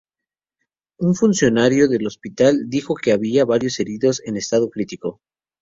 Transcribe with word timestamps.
Un 0.97 1.13
funcionario 1.13 1.87
del 1.87 2.07
hospital 2.07 2.63
dijo 2.69 2.95
que 2.95 3.11
había 3.11 3.45
varios 3.45 3.79
heridos 3.79 4.19
en 4.25 4.35
estado 4.35 4.71
crítico. 4.71 5.21